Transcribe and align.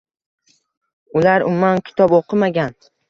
Ular 1.21 1.45
umuman 1.49 1.85
kitob 1.91 2.17
o‘qimagan. 2.21 2.75